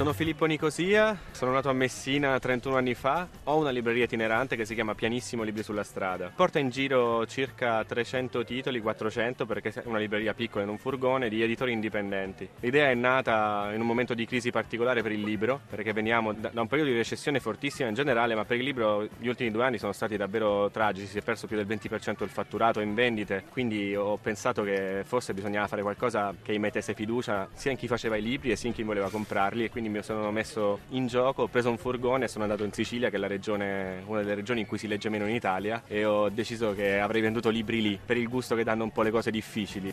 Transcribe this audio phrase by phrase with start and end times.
[0.00, 4.64] Sono Filippo Nicosia, sono nato a Messina 31 anni fa, ho una libreria itinerante che
[4.64, 6.32] si chiama Pianissimo Libri sulla Strada.
[6.34, 11.28] Porta in giro circa 300 titoli, 400 perché è una libreria piccola in un furgone
[11.28, 12.48] di editori indipendenti.
[12.60, 16.50] L'idea è nata in un momento di crisi particolare per il libro, perché veniamo da
[16.54, 19.76] un periodo di recessione fortissima in generale, ma per il libro gli ultimi due anni
[19.76, 23.94] sono stati davvero tragici, si è perso più del 20% il fatturato in vendite, quindi
[23.94, 28.22] ho pensato che forse bisognava fare qualcosa che mettesse fiducia sia in chi faceva i
[28.22, 31.48] libri e sia in chi voleva comprarli e quindi mi sono messo in gioco, ho
[31.48, 34.66] preso un furgone e sono andato in Sicilia, che è regione, una delle regioni in
[34.66, 38.16] cui si legge meno in Italia, e ho deciso che avrei venduto libri lì, per
[38.16, 39.92] il gusto che danno un po' le cose difficili.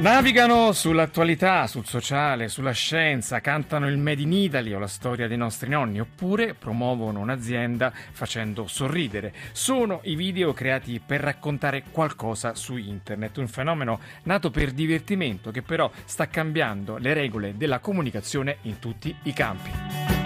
[0.00, 5.36] Navigano sull'attualità, sul sociale, sulla scienza, cantano il Made in Italy o la storia dei
[5.36, 9.34] nostri nonni, oppure promuovono un'azienda facendo sorridere.
[9.52, 15.60] Sono i video creati per raccontare qualcosa su internet, un fenomeno nato per divertimento che
[15.60, 20.19] però sta cambiando le regole della comunicazione in tutti i campi.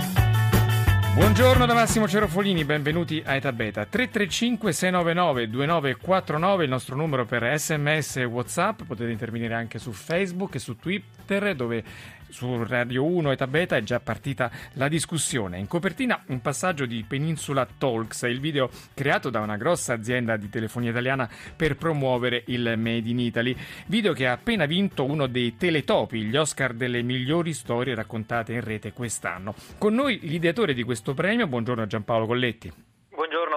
[1.15, 3.87] Buongiorno da Massimo Cerofolini, benvenuti a Eta Beta.
[3.87, 10.57] 335 699 2949 il nostro numero per sms e whatsapp, potete intervenire anche su Facebook
[10.57, 11.85] e su Twitter dove
[12.35, 15.61] su Radio 1 Eta Beta è già partita la discussione.
[15.61, 20.51] In copertina un passaggio di Peninsula Talks, il video creato da una grossa azienda di
[20.51, 23.57] telefonia italiana per promuovere il Made in Italy.
[23.87, 28.63] Video che ha appena vinto uno dei teletopi, gli Oscar delle migliori storie raccontate in
[28.63, 29.55] rete quest'anno.
[29.79, 32.94] Con noi l'ideatore di questo premio, buongiorno Giampaolo Colletti.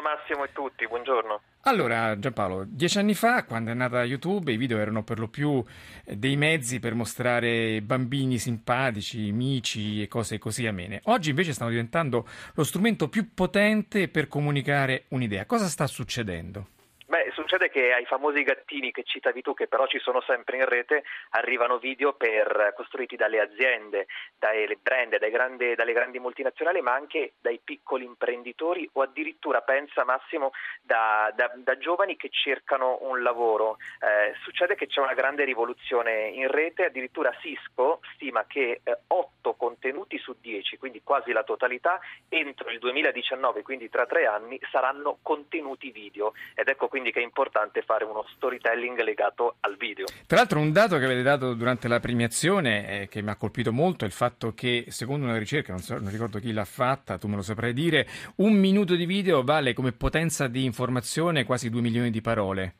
[0.07, 1.41] Massimo e tutti, buongiorno.
[1.63, 5.61] Allora Giampaolo, dieci anni fa, quando è nata YouTube, i video erano per lo più
[6.05, 11.01] eh, dei mezzi per mostrare bambini simpatici, amici e cose così amene.
[11.05, 15.45] Oggi invece stanno diventando lo strumento più potente per comunicare un'idea.
[15.45, 16.67] Cosa sta succedendo?
[17.47, 21.05] Succede che ai famosi gattini che citavi tu, che però ci sono sempre in rete,
[21.29, 27.61] arrivano video per, costruiti dalle aziende, dalle brand, grandi, dalle grandi multinazionali, ma anche dai
[27.63, 33.77] piccoli imprenditori o addirittura, pensa Massimo, da, da, da giovani che cercano un lavoro.
[34.01, 39.53] Eh, succede che c'è una grande rivoluzione in rete, addirittura Cisco stima che eh, 8
[39.53, 41.97] contenuti su 10, quindi quasi la totalità,
[42.27, 46.33] entro il 2019, quindi tra tre anni, saranno contenuti video.
[46.53, 47.35] Ed ecco quindi che è importante
[47.85, 50.05] fare uno storytelling legato al video.
[50.25, 53.71] Tra l'altro un dato che avete dato durante la premiazione eh, che mi ha colpito
[53.71, 57.17] molto è il fatto che secondo una ricerca, non, so, non ricordo chi l'ha fatta,
[57.17, 61.69] tu me lo saprai dire, un minuto di video vale come potenza di informazione quasi
[61.69, 62.73] due milioni di parole.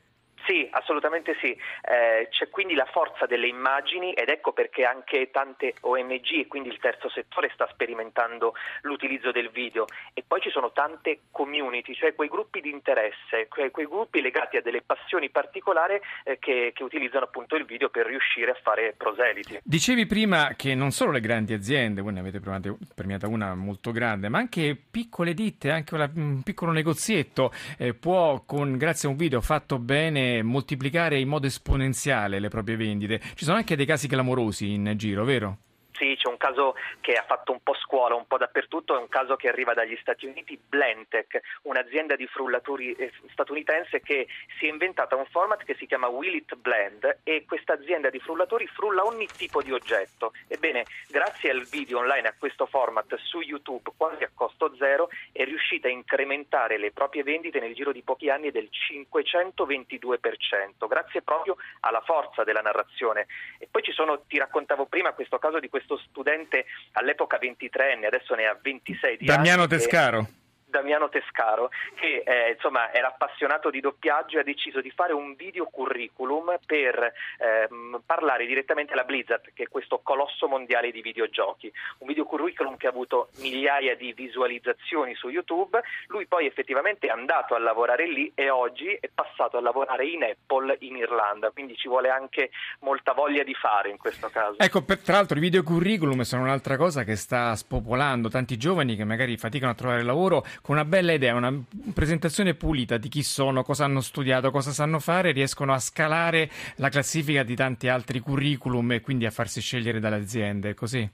[0.71, 1.51] Assolutamente sì.
[1.51, 6.69] Eh, c'è quindi la forza delle immagini ed ecco perché anche tante ONG e quindi
[6.69, 12.15] il terzo settore sta sperimentando l'utilizzo del video e poi ci sono tante community, cioè
[12.15, 16.83] quei gruppi di interesse, quei, quei gruppi legati a delle passioni particolari eh, che, che,
[16.83, 19.59] utilizzano appunto il video per riuscire a fare proseliti.
[19.63, 24.29] Dicevi prima che non solo le grandi aziende, voi ne avete premiata una molto grande,
[24.29, 29.41] ma anche piccole ditte, anche un piccolo negozietto eh, può con, grazie a un video
[29.41, 33.21] fatto bene moltiplicare in modo esponenziale le proprie vendite.
[33.35, 35.57] Ci sono anche dei casi clamorosi in giro, vero?
[35.97, 39.09] Sì, c'è un caso che ha fatto un po' scuola, un po' dappertutto, è un
[39.09, 44.27] caso che arriva dagli Stati Uniti, Blendtec, un'azienda di frullatori eh, statunitense che
[44.59, 48.19] si è inventata un format che si chiama Will It Blend e questa azienda di
[48.19, 50.33] frullatori frulla ogni tipo di oggetto.
[50.47, 55.43] Ebbene, grazie al video online, a questo format su YouTube, quasi a costo zero, è
[55.45, 61.55] riuscita a incrementare le proprie vendite nel giro di pochi anni del 522%, grazie proprio
[61.79, 63.25] alla forza della narrazione.
[63.57, 68.05] E poi ci sono, ti raccontavo prima, questo caso di questo questo studente all'epoca 23enne,
[68.05, 69.67] adesso ne ha 26 di Damiano anni.
[69.67, 70.27] Damiano Tescaro.
[70.69, 75.35] Damiano Tescaro, che eh, insomma era appassionato di doppiaggio e ha deciso di fare un
[75.35, 81.71] video curriculum per ehm, parlare direttamente alla Blizzard, che è questo colosso mondiale di videogiochi.
[81.99, 85.81] Un video curriculum che ha avuto migliaia di visualizzazioni su YouTube.
[86.07, 90.23] Lui poi effettivamente è andato a lavorare lì e oggi è passato a lavorare in
[90.23, 94.59] Apple in Irlanda, quindi ci vuole anche molta voglia di fare in questo caso.
[94.59, 98.95] Ecco, per, tra l'altro i video curriculum sono un'altra cosa che sta spopolando tanti giovani
[98.95, 101.53] che magari faticano a trovare lavoro con una bella idea, una
[101.93, 106.89] presentazione pulita di chi sono, cosa hanno studiato, cosa sanno fare, riescono a scalare la
[106.89, 111.09] classifica di tanti altri curriculum e quindi a farsi scegliere dalle aziende, così?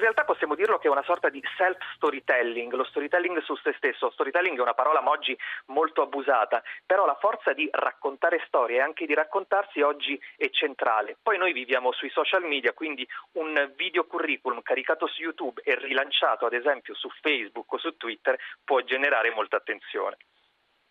[0.00, 4.10] Realtà possiamo dirlo che è una sorta di self-storytelling, lo storytelling su se stesso.
[4.10, 9.04] Storytelling è una parola oggi molto abusata, però la forza di raccontare storie e anche
[9.04, 11.18] di raccontarsi oggi è centrale.
[11.22, 16.46] Poi noi viviamo sui social media, quindi un video curriculum caricato su YouTube e rilanciato
[16.46, 20.16] ad esempio su Facebook o su Twitter può generare molta attenzione.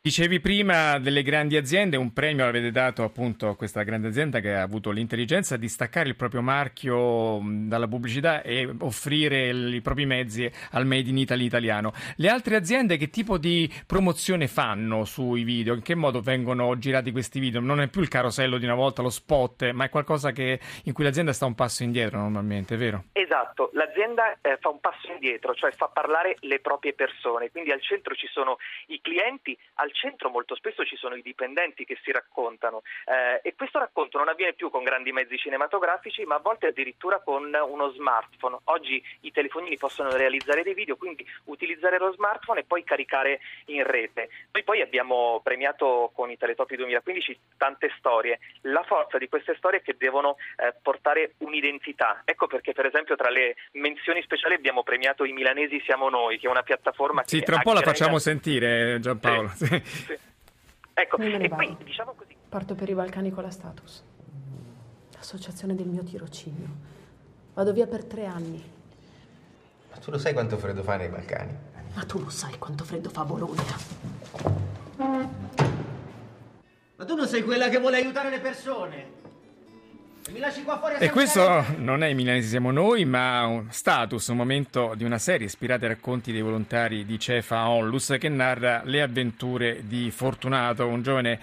[0.01, 4.54] Dicevi prima delle grandi aziende, un premio l'avete dato appunto a questa grande azienda che
[4.54, 10.50] ha avuto l'intelligenza di staccare il proprio marchio dalla pubblicità e offrire i propri mezzi
[10.72, 11.92] al Made in Italy italiano.
[12.16, 15.74] Le altre aziende che tipo di promozione fanno sui video?
[15.74, 17.60] In che modo vengono girati questi video?
[17.60, 20.94] Non è più il carosello di una volta, lo spot, ma è qualcosa che, in
[20.94, 23.04] cui l'azienda sta un passo indietro normalmente, vero?
[23.12, 27.81] Esatto, l'azienda eh, fa un passo indietro, cioè fa parlare le proprie persone, quindi al
[27.81, 28.57] centro ci sono
[28.88, 33.41] i clienti, al al centro molto spesso ci sono i dipendenti che si raccontano eh,
[33.44, 37.51] e questo racconto non avviene più con grandi mezzi cinematografici ma a volte addirittura con
[37.51, 38.57] uno smartphone.
[38.65, 43.83] Oggi i telefonini possono realizzare dei video, quindi utilizzare lo smartphone e poi caricare in
[43.83, 44.30] rete.
[44.51, 48.39] Noi poi abbiamo premiato con i Teletopi 2015 tante storie.
[48.62, 52.21] La forza di queste storie è che devono eh, portare un'identità.
[52.25, 56.47] Ecco perché per esempio tra le menzioni speciali abbiamo premiato i Milanesi Siamo Noi, che
[56.47, 57.39] è una piattaforma sì, che...
[57.39, 59.51] Sì, tra un po' la facciamo sentire Giampaolo.
[59.56, 59.79] Sì.
[59.84, 60.18] Sì.
[60.94, 62.36] Ecco, e poi diciamo così.
[62.50, 64.04] Parto per i Balcani con la status.
[65.14, 66.68] L'associazione del mio tirocinio.
[67.54, 68.64] Vado via per tre anni.
[69.92, 71.58] Ma tu lo sai quanto freddo fa nei Balcani?
[71.94, 73.78] Ma tu lo sai quanto freddo fa a Bologna.
[76.96, 79.12] Ma tu non sei quella che vuole aiutare le persone.
[81.00, 85.18] E questo non è i milanesi siamo noi, ma un status, un momento di una
[85.18, 90.86] serie ispirata ai racconti dei volontari di Cefa Onlus che narra le avventure di Fortunato,
[90.86, 91.40] un giovane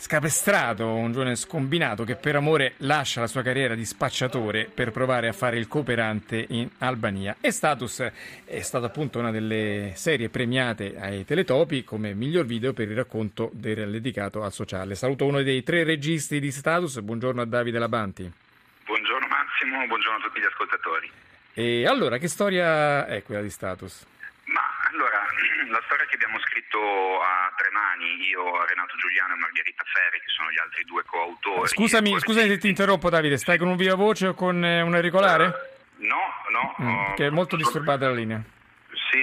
[0.00, 5.28] scapestrato, un giovane scombinato che per amore lascia la sua carriera di spacciatore per provare
[5.28, 7.36] a fare il cooperante in Albania.
[7.38, 8.10] E Status
[8.46, 13.50] è stata appunto una delle serie premiate ai Teletopi come miglior video per il racconto
[13.52, 14.94] del dedicato al sociale.
[14.94, 18.32] Saluto uno dei tre registi di Status, buongiorno a Davide Labanti.
[18.86, 21.10] Buongiorno Massimo, buongiorno a tutti gli ascoltatori.
[21.52, 24.06] E allora, che storia è quella di Status?
[25.70, 26.78] La storia che abbiamo scritto
[27.20, 31.68] a tre mani, io, Renato Giuliano e Margherita Ferri, che sono gli altri due coautori.
[31.68, 34.94] Scusami, scusami se ti interrompo Davide, stai con un viva voce o con eh, un
[34.94, 35.46] auricolare?
[35.46, 36.74] Uh, no, no.
[36.80, 38.42] Mm, che è molto disturbata la linea.
[39.10, 39.22] Sì,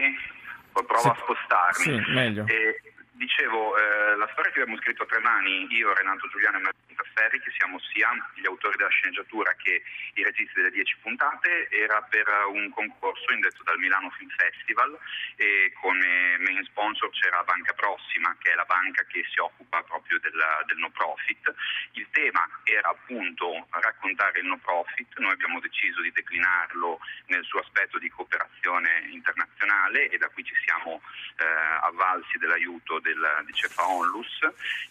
[0.71, 1.07] provo sì.
[1.07, 2.04] a spostarmi.
[2.04, 2.45] Sì, meglio.
[2.48, 2.81] E,
[3.13, 6.86] dicevo, eh, la storia che abbiamo scritto a tre mani, io, Renato Giuliano e Margherita
[7.17, 9.81] Ferri, che siamo sia gli autori della sceneggiatura che
[10.13, 14.95] i registi delle dieci puntate, era per un concorso indetto dal Milano Film Festival
[15.35, 20.19] e come main sponsor c'era Banca Prossima, che è la banca che si occupa proprio
[20.19, 21.51] della, del no profit.
[21.93, 27.61] Il tema era appunto raccontare il no profit, noi abbiamo deciso di declinarlo nel suo
[27.61, 31.01] aspetto di cooperazione internazionale e da qui ci siamo
[31.37, 31.45] eh,
[31.81, 34.39] avvalsi dell'aiuto del, di Cefa Onlus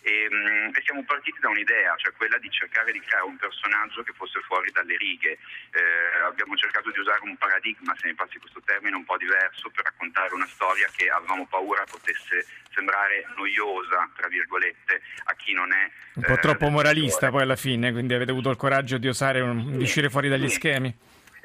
[0.00, 4.02] e, mh, e siamo partiti da un'idea, cioè quella di cercare di creare un personaggio
[4.02, 5.38] che fosse fuori dalle righe.
[5.70, 9.70] Eh, abbiamo cercato di usare un paradigma, se mi passi questo termine, un po' diverso
[9.70, 15.72] per raccontare una storia che avevamo paura potesse sembrare noiosa, tra virgolette, a chi non
[15.72, 15.90] è...
[16.14, 19.40] Un po' eh, troppo moralista poi alla fine, quindi avete avuto il coraggio di osare
[19.40, 20.94] un, di uscire fuori dagli schemi.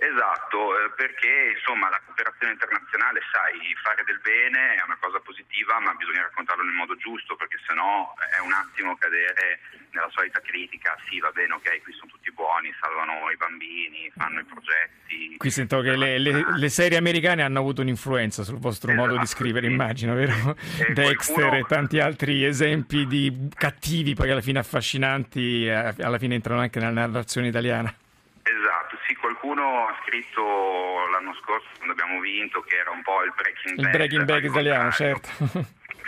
[0.01, 3.53] Esatto, eh, perché insomma la cooperazione internazionale, sai,
[3.85, 8.09] fare del bene è una cosa positiva, ma bisogna raccontarlo nel modo giusto, perché sennò
[8.17, 9.61] è un attimo cadere
[9.91, 14.39] nella solita critica, sì va bene, ok, qui sono tutti buoni, salvano i bambini, fanno
[14.39, 15.37] i progetti.
[15.37, 19.19] Qui sento che le, le, le serie americane hanno avuto un'influenza sul vostro esatto, modo
[19.19, 19.71] di scrivere, sì.
[19.71, 20.57] immagino, vero?
[20.81, 21.61] E Dexter qualcuno...
[21.61, 26.79] e tanti altri esempi di cattivi, poi alla fine affascinanti, eh, alla fine entrano anche
[26.79, 27.93] nella narrazione italiana.
[29.41, 30.39] Qualcuno ha scritto
[31.11, 33.85] l'anno scorso quando abbiamo vinto che era un po' il Breaking Bad.
[33.85, 35.29] Il Breaking Bad italiano, certo.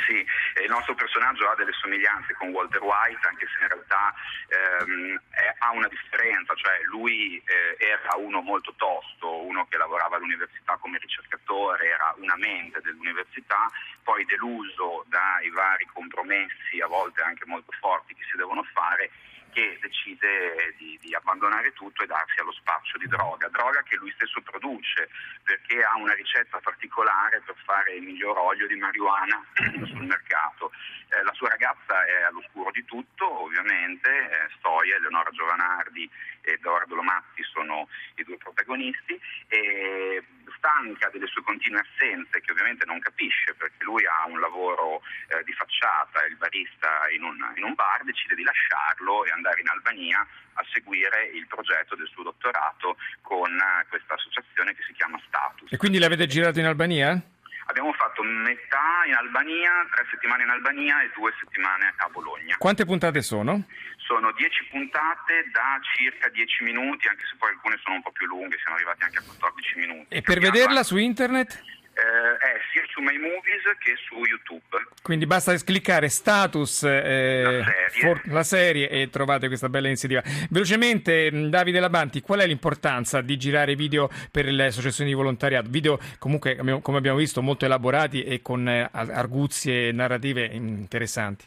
[0.06, 0.24] Sì,
[0.62, 4.14] il nostro personaggio ha delle somiglianze con Walter White, anche se in realtà
[4.48, 10.18] ehm, è, ha una differenza, cioè lui eh, era uno molto tosto, uno che lavorava
[10.18, 13.70] all'università come ricercatore, era una mente dell'università,
[14.04, 19.10] poi deluso dai vari compromessi, a volte anche molto forti, che si devono fare,
[19.54, 24.12] che decide di, di, abbandonare tutto e darsi allo spaccio di droga, droga che lui
[24.16, 25.10] stesso produce
[25.44, 29.42] perché ha una ricetta particolare per fare il miglior olio di marijuana
[29.86, 30.43] sul mercato.
[31.10, 36.10] Eh, la sua ragazza è all'oscuro di tutto, ovviamente, eh, Stoia, Eleonora Giovanardi
[36.42, 40.24] e Edoardo Lomatti sono i due protagonisti e
[40.58, 45.02] stando panica delle sue continue assenze, che ovviamente non capisce perché lui ha un lavoro
[45.28, 49.62] eh, di facciata, il barista in un, in un bar, decide di lasciarlo e andare
[49.62, 54.94] in Albania a seguire il progetto del suo dottorato con eh, questa associazione che si
[54.94, 55.72] chiama Status.
[55.72, 57.20] E quindi l'avete girato in Albania?
[57.66, 62.56] Abbiamo fatto metà in Albania, tre settimane in Albania e due settimane a Bologna.
[62.58, 63.64] Quante puntate sono?
[63.98, 68.28] Sono dieci puntate da circa dieci minuti, anche se poi alcune sono un po' più
[68.28, 70.14] lunghe, siamo arrivati anche a 14 minuti.
[70.14, 71.64] E per vederla su internet?
[71.96, 74.66] Eh, è sia su My Movies che su YouTube.
[75.04, 77.90] Quindi basta cliccare status eh, La serie.
[77.92, 80.24] for- la serie e trovate questa bella iniziativa.
[80.50, 85.70] Velocemente, mh, Davide Labanti, qual è l'importanza di girare video per le associazioni di volontariato?
[85.70, 91.46] Video comunque, come abbiamo visto, molto elaborati e con eh, arguzie narrative interessanti.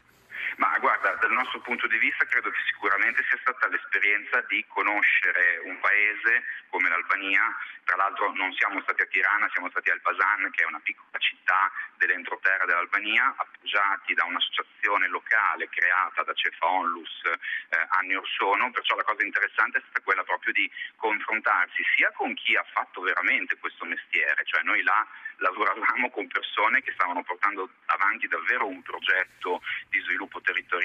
[0.59, 5.59] Ma guarda, dal nostro punto di vista credo che sicuramente sia stata l'esperienza di conoscere
[5.65, 7.43] un paese come l'Albania.
[7.83, 11.19] Tra l'altro non siamo stati a Tirana, siamo stati a Elbasan, che è una piccola
[11.19, 18.71] città dell'entroterra dell'Albania, appoggiati da un'associazione locale creata da Cefa Onlus eh, anni or sono.
[18.71, 23.01] Perciò la cosa interessante è stata quella proprio di confrontarsi sia con chi ha fatto
[23.01, 25.05] veramente questo mestiere, cioè noi là
[25.39, 30.76] lavoravamo con persone che stavano portando avanti davvero un progetto di sviluppo territoriale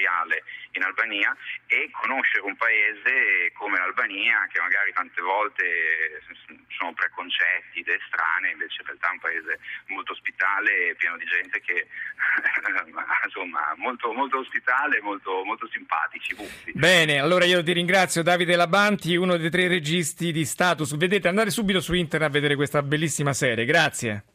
[0.72, 6.22] in Albania e conoscere un paese come l'Albania che magari tante volte
[6.68, 9.58] sono preconcetti, idee strane, invece in realtà è un paese
[9.88, 11.86] molto ospitale pieno di gente che
[13.24, 16.34] insomma molto, molto ospitale, molto, molto simpatici.
[16.34, 16.72] Buffi.
[16.74, 20.96] Bene, allora io ti ringrazio Davide Labanti, uno dei tre registi di Status.
[20.96, 23.64] Vedete, andate subito su internet a vedere questa bellissima serie.
[23.64, 24.31] Grazie.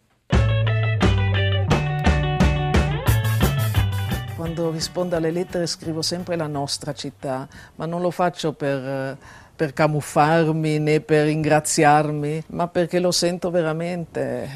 [4.38, 9.18] Quando rispondo alle lettere scrivo sempre la nostra città, ma non lo faccio per,
[9.56, 14.48] per camuffarmi né per ringraziarmi, ma perché lo sento veramente,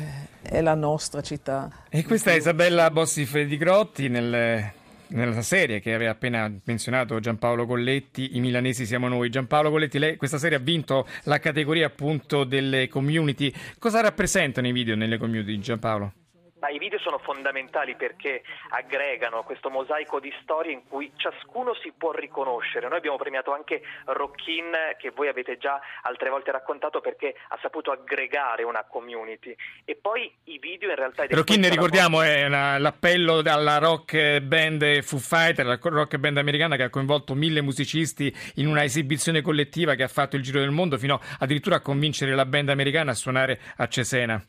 [0.44, 1.68] è la nostra città.
[1.90, 4.72] E questa è Isabella Bossi di Grotti nel,
[5.08, 9.32] nella serie che aveva appena menzionato Giampaolo Colletti, I milanesi siamo noi.
[9.32, 13.52] Giampaolo Colletti, lei, questa serie ha vinto la categoria appunto delle community.
[13.80, 16.14] Cosa rappresentano i video nelle community, Giampaolo?
[16.62, 21.92] Ma I video sono fondamentali perché aggregano questo mosaico di storie in cui ciascuno si
[21.98, 22.88] può riconoscere.
[22.88, 27.90] Noi abbiamo premiato anche Rockin, che voi avete già altre volte raccontato perché ha saputo
[27.90, 29.56] aggregare una community.
[29.86, 31.26] E poi i video in realtà...
[31.28, 36.84] Rockin, ricordiamo, è una, l'appello alla rock band Foo Fighter, la rock band americana che
[36.84, 41.00] ha coinvolto mille musicisti in una esibizione collettiva che ha fatto il giro del mondo
[41.00, 44.40] fino addirittura a convincere la band americana a suonare a Cesena.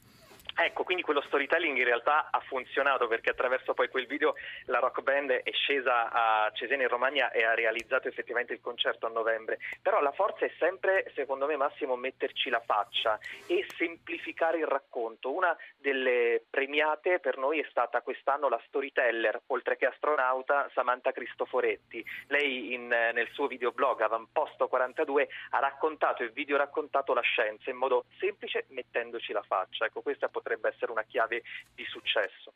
[0.54, 4.34] Ecco, quindi quello storytelling in realtà ha funzionato perché attraverso poi quel video
[4.66, 9.06] la rock band è scesa a Cesena in Romagna e ha realizzato effettivamente il concerto
[9.06, 9.58] a novembre.
[9.80, 15.32] Però la forza è sempre, secondo me Massimo, metterci la faccia e semplificare il racconto.
[15.32, 22.04] Una delle premiate per noi è stata quest'anno la storyteller, oltre che astronauta, Samantha Cristoforetti.
[22.28, 27.76] Lei in, nel suo videoblog Avamposto 42 ha raccontato e video raccontato la scienza in
[27.76, 29.86] modo semplice mettendoci la faccia.
[29.86, 31.42] Ecco, questa potrebbe essere una chiave
[31.74, 32.52] di successo.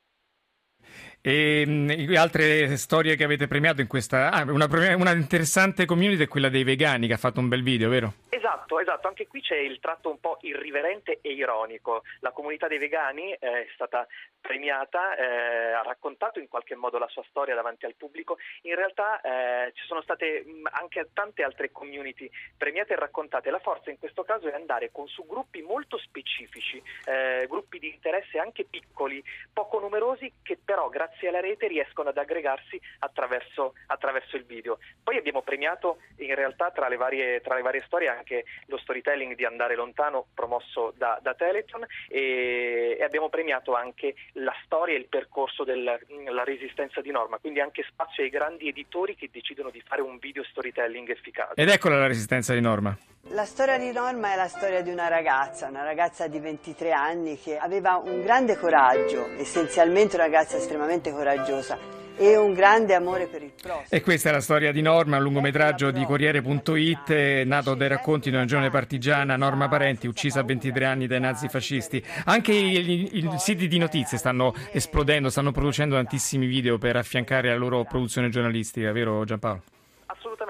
[1.20, 4.30] E mh, altre storie che avete premiato in questa.
[4.30, 7.88] Ah, una, una, interessante community è quella dei vegani che ha fatto un bel video,
[7.88, 8.14] vero?
[8.28, 8.45] Esatto,
[8.80, 9.08] esatto.
[9.08, 12.02] Anche qui c'è il tratto un po' irriverente e ironico.
[12.20, 14.06] La comunità dei vegani eh, è stata
[14.40, 18.38] premiata, eh, ha raccontato in qualche modo la sua storia davanti al pubblico.
[18.62, 23.50] In realtà eh, ci sono state mh, anche tante altre community premiate e raccontate.
[23.50, 27.88] La forza in questo caso è andare con su gruppi molto specifici, eh, gruppi di
[27.92, 29.22] interesse anche piccoli,
[29.52, 34.78] poco numerosi, che però grazie alla rete riescono ad aggregarsi attraverso, attraverso il video.
[35.02, 39.34] Poi abbiamo premiato in realtà tra le varie, tra le varie storie anche lo storytelling
[39.34, 44.98] di Andare Lontano promosso da, da Teleton e, e, abbiamo premiato anche la storia e
[44.98, 45.98] il percorso della
[46.44, 50.44] resistenza di norma, quindi anche spazio ai grandi editori che decidono di fare un video
[50.44, 51.60] storytelling efficace.
[51.60, 52.96] Ed eccola la resistenza di norma.
[53.30, 57.36] La storia di Norma è la storia di una ragazza, una ragazza di 23 anni
[57.36, 63.42] che aveva un grande coraggio, essenzialmente una ragazza estremamente coraggiosa e un grande amore per
[63.42, 63.86] il prossimo.
[63.88, 68.36] E questa è la storia di Norma, un lungometraggio di Corriere.it, nato dai racconti di
[68.36, 72.02] una giovane partigiana, Norma Parenti, uccisa a 23 anni dai nazifascisti.
[72.24, 77.84] Anche i, siti di notizie stanno esplodendo, stanno producendo tantissimi video per affiancare la loro
[77.84, 79.62] produzione giornalistica, vero Giampaolo?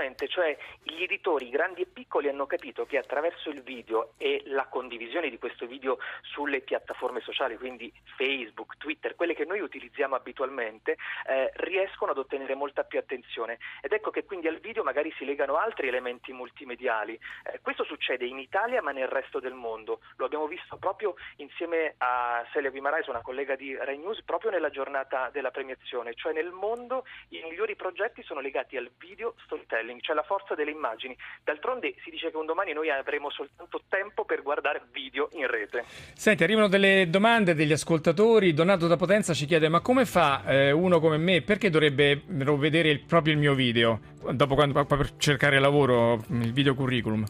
[0.06, 4.66] Esattamente, cioè gli editori grandi e piccoli hanno capito che attraverso il video e la
[4.66, 10.96] condivisione di questo video sulle piattaforme sociali, quindi Facebook, Twitter, quelle che noi utilizziamo abitualmente,
[11.26, 13.58] eh, riescono ad ottenere molta più attenzione.
[13.82, 17.18] Ed ecco che quindi al video magari si legano altri elementi multimediali.
[17.44, 20.00] Eh, questo succede in Italia ma nel resto del mondo.
[20.16, 24.70] Lo abbiamo visto proprio insieme a Celia Guimarais, una collega di Rai News, proprio nella
[24.70, 30.14] giornata della premiazione, cioè nel mondo i migliori progetti sono legati al video storytelling, cioè
[30.14, 31.16] la forza delle immagini.
[31.44, 35.84] D'altronde si dice che un domani noi avremo soltanto tempo per guardare video in rete.
[36.14, 38.52] Senti, arrivano delle domande degli ascoltatori.
[38.52, 41.42] Donato da Potenza ci chiede: ma come fa eh, uno come me?
[41.42, 44.00] Perché dovrebbe vedere il, proprio il mio video
[44.30, 47.24] dopo quando, per cercare lavoro, il video curriculum?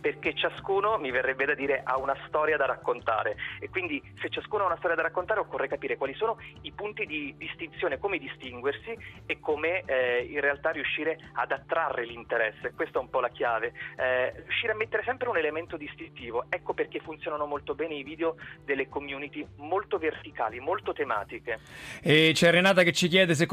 [0.00, 4.64] Perché ciascuno, mi verrebbe da dire, ha una storia da raccontare e quindi se ciascuno
[4.64, 8.96] ha una storia da raccontare occorre capire quali sono i punti di distinzione, come distinguersi
[9.26, 13.72] e come eh, in realtà riuscire ad attrarre l'interesse, questa è un po' la chiave,
[13.96, 18.36] eh, riuscire a mettere sempre un elemento distintivo, ecco perché funzionano molto bene i video
[18.64, 21.60] delle community molto verticali, molto tematiche.
[22.02, 23.46] E c'è Renata che ci chiede se,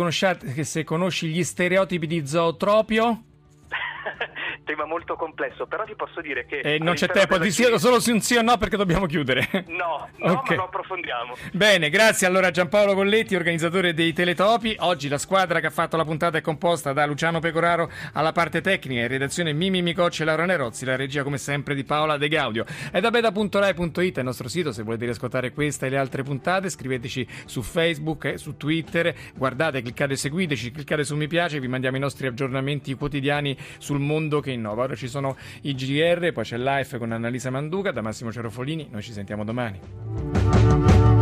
[0.63, 3.23] se conosci gli stereotipi di zootropio?
[4.63, 6.59] tema molto complesso, però ti posso dire che...
[6.59, 9.47] Eh, non c'è tempo, ti chiedo solo un sì o no perché dobbiamo chiudere.
[9.67, 10.55] No, no, okay.
[10.55, 11.35] ma lo approfondiamo.
[11.51, 14.75] Bene, grazie allora Giampaolo Colletti, organizzatore dei Teletopi.
[14.79, 18.61] Oggi la squadra che ha fatto la puntata è composta da Luciano Pecoraro alla parte
[18.61, 22.27] tecnica, in redazione Mimi Micocci e Laura Nerozzi, la regia come sempre di Paola De
[22.27, 22.65] Gaudio.
[22.91, 27.27] È da beta.rai.it, il nostro sito, se volete riscoltare questa e le altre puntate, scriveteci
[27.45, 31.99] su Facebook, e su Twitter, guardate, cliccate seguiteci, cliccate su mi piace, vi mandiamo i
[31.99, 33.57] nostri aggiornamenti quotidiani
[33.97, 34.83] sul mondo che innova.
[34.83, 39.01] Ora ci sono i GR, poi c'è Life con Annalisa Manduca, da Massimo Cerofolini, noi
[39.01, 41.16] ci sentiamo domani.